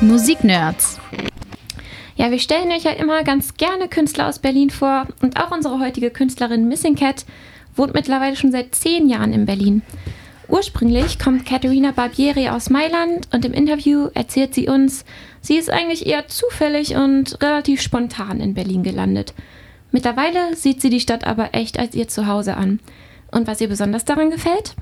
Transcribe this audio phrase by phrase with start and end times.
[0.00, 0.98] Musiknerds.
[2.16, 5.80] Ja, wir stellen euch ja immer ganz gerne Künstler aus Berlin vor und auch unsere
[5.80, 7.24] heutige Künstlerin Missing Cat
[7.76, 9.82] wohnt mittlerweile schon seit zehn Jahren in Berlin.
[10.48, 15.04] Ursprünglich kommt Katharina Barbieri aus Mailand und im Interview erzählt sie uns,
[15.40, 19.32] sie ist eigentlich eher zufällig und relativ spontan in Berlin gelandet.
[19.90, 22.80] Mittlerweile sieht sie die Stadt aber echt als ihr Zuhause an.
[23.30, 24.74] Und was ihr besonders daran gefällt?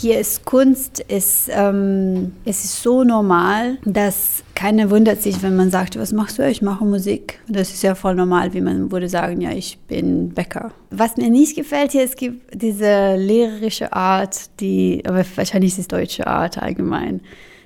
[0.00, 5.72] Hier ist Kunst, ist, ähm, es ist so normal, dass keiner wundert sich, wenn man
[5.72, 6.48] sagt, was machst du?
[6.48, 7.40] Ich mache Musik.
[7.48, 10.70] Das ist ja voll normal, wie man würde sagen, ja, ich bin Bäcker.
[10.92, 15.88] Was mir nicht gefällt hier, es gibt diese lehrerische Art, die, aber wahrscheinlich ist es
[15.88, 17.20] deutsche Art allgemein,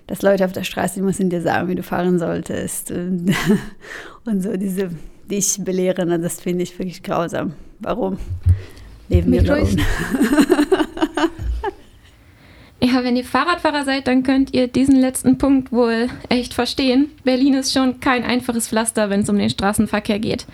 [0.06, 3.34] dass Leute auf der Straße die müssen dir sagen, wie du fahren solltest und,
[4.24, 4.88] und so diese
[5.30, 7.52] dich belehren, das finde ich wirklich grausam.
[7.80, 8.16] Warum
[9.10, 9.58] leben wir da
[12.84, 17.12] Ja, wenn ihr Fahrradfahrer seid, dann könnt ihr diesen letzten Punkt wohl echt verstehen.
[17.22, 20.46] Berlin ist schon kein einfaches Pflaster, wenn es um den Straßenverkehr geht.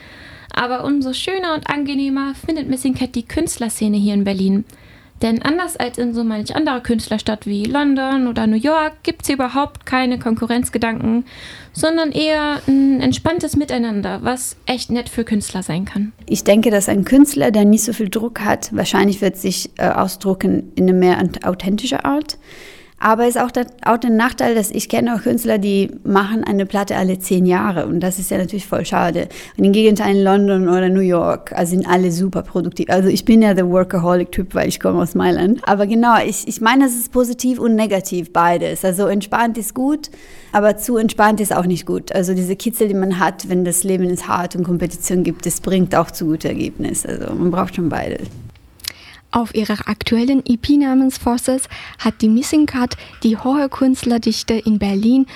[0.53, 4.67] Aber umso schöner und angenehmer findet Missing Cat die Künstlerszene hier in Berlin.
[5.23, 9.27] Denn anders als in so manch anderer Künstlerstadt wie London oder New York gibt es
[9.27, 11.25] hier überhaupt keine Konkurrenzgedanken,
[11.73, 16.13] sondern eher ein entspanntes Miteinander, was echt nett für Künstler sein kann.
[16.27, 19.89] Ich denke, dass ein Künstler, der nicht so viel Druck hat, wahrscheinlich wird sich äh,
[19.89, 22.39] ausdrucken in eine mehr authentische Art.
[23.01, 26.43] Aber es ist auch der, auch der Nachteil, dass ich kenne auch Künstler, die machen
[26.43, 29.29] eine Platte alle zehn Jahre und das ist ja natürlich voll schade.
[29.57, 32.91] Und im Gegenteil in London oder New York also sind alle super produktiv.
[32.91, 35.61] Also ich bin ja der Workaholic-Typ, weil ich komme aus Mailand.
[35.69, 38.85] Aber genau, ich, ich meine, es ist positiv und negativ beides.
[38.85, 40.11] Also entspannt ist gut,
[40.53, 42.13] aber zu entspannt ist auch nicht gut.
[42.13, 45.61] Also diese Kitzel, die man hat, wenn das Leben ist hart und Kompetition gibt, das
[45.61, 47.11] bringt auch zu guten Ergebnissen.
[47.11, 48.29] Also man braucht schon beides.
[49.31, 55.27] Auf ihrer aktuellen EP namens Forces hat die Missing Cut die hohe Künstlerdichte in Berlin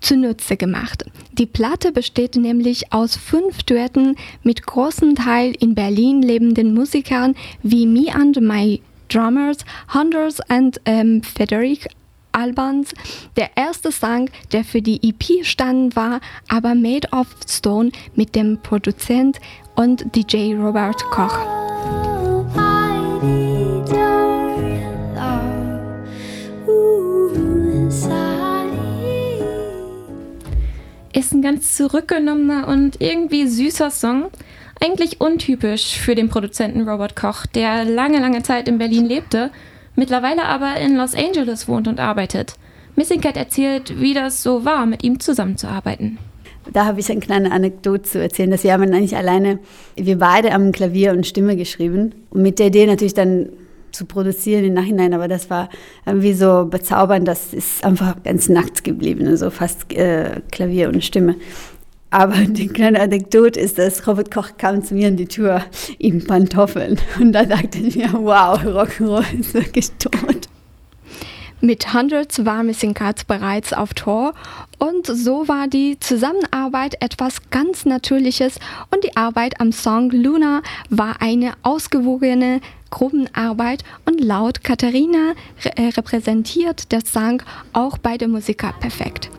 [0.00, 1.04] zunutze gemacht.
[1.32, 7.86] Die Platte besteht nämlich aus fünf Duetten mit großen Teil in Berlin lebenden Musikern wie
[7.86, 9.58] Me and My Drummers,
[9.94, 11.88] Hundreds and ähm, Frederic
[12.32, 12.92] Albans.
[13.36, 18.58] Der erste Song, der für die EP stand, war aber Made of Stone mit dem
[18.62, 19.38] Produzent
[19.74, 21.61] und DJ Robert Koch.
[31.14, 34.30] Ist ein ganz zurückgenommener und irgendwie süßer Song.
[34.80, 39.50] Eigentlich untypisch für den Produzenten Robert Koch, der lange, lange Zeit in Berlin lebte,
[39.94, 42.54] mittlerweile aber in Los Angeles wohnt und arbeitet.
[42.96, 46.18] Missing Cat erzählt, wie das so war, mit ihm zusammenzuarbeiten.
[46.72, 49.58] Da habe ich eine kleine Anekdote zu erzählen, dass wir haben eigentlich alleine,
[49.96, 53.50] wir beide am Klavier und Stimme geschrieben und mit der Idee natürlich dann
[53.92, 55.68] zu produzieren im Nachhinein, aber das war
[56.06, 61.04] irgendwie so bezaubernd, das ist einfach ganz nackt geblieben, so also fast äh, Klavier und
[61.04, 61.36] Stimme.
[62.10, 65.64] Aber die kleine Anekdote ist, dass Robert Koch kam zu mir in die Tür
[65.98, 70.31] in Pantoffeln und da dachte ich mir, wow, Rock'n'Roll ist wirklich tot.
[71.64, 74.34] Mit Hundreds war Missing Cuts bereits auf Tour
[74.80, 78.58] und so war die Zusammenarbeit etwas ganz Natürliches
[78.90, 86.90] und die Arbeit am Song Luna war eine ausgewogene Gruppenarbeit und laut Katharina äh, repräsentiert
[86.90, 89.30] der Song auch beide Musiker perfekt.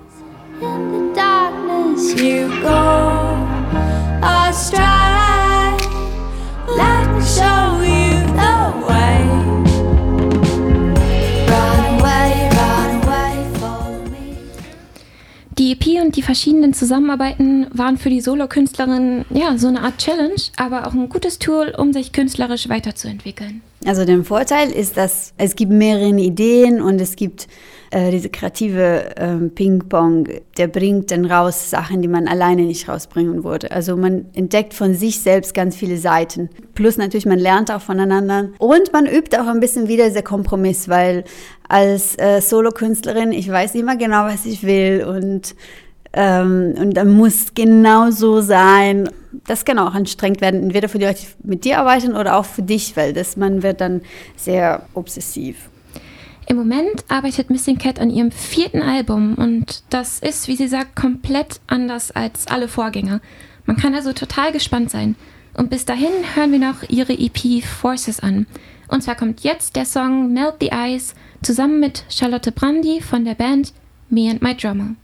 [0.61, 3.53] In the darkness you go
[15.59, 20.41] Die EP und die verschiedenen Zusammenarbeiten waren für die Solokünstlerin ja so eine Art Challenge,
[20.56, 23.62] aber auch ein gutes Tool, um sich künstlerisch weiterzuentwickeln.
[23.86, 27.48] Also der Vorteil ist, dass es gibt mehrere Ideen und es gibt
[27.92, 30.28] äh, diese kreative äh, Ping-Pong,
[30.58, 33.72] der bringt dann raus Sachen, die man alleine nicht rausbringen würde.
[33.72, 36.50] Also man entdeckt von sich selbst ganz viele Seiten.
[36.76, 38.50] Plus natürlich, man lernt auch voneinander.
[38.58, 41.24] Und man übt auch ein bisschen wieder dieser Kompromiss, weil
[41.68, 45.56] als äh, Solokünstlerin, ich weiß immer genau, was ich will und
[46.14, 49.10] ähm, und dann muss genau so sein.
[49.48, 52.46] Das kann auch anstrengend werden, entweder für die Leute, die mit dir arbeiten oder auch
[52.46, 54.02] für dich, weil das, man wird dann
[54.36, 55.70] sehr obsessiv.
[56.46, 60.96] Im Moment arbeitet Missing Cat an ihrem vierten Album und das ist, wie sie sagt,
[60.96, 63.22] komplett anders als alle Vorgänger.
[63.66, 65.16] Man kann also total gespannt sein.
[65.56, 68.48] Und bis dahin hören wir noch ihre EP Forces an.
[68.88, 73.36] Und zwar kommt jetzt der Song Melt the Ice zusammen mit Charlotte Brandy von der
[73.36, 73.74] Band
[74.10, 74.96] Me and My Drummer.